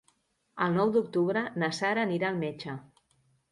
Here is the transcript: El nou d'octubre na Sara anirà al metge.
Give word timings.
El 0.67 0.73
nou 0.77 0.93
d'octubre 0.95 1.45
na 1.65 1.71
Sara 1.81 2.07
anirà 2.09 2.33
al 2.33 2.43
metge. 2.47 2.77